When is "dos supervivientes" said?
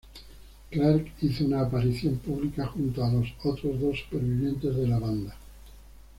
3.79-4.75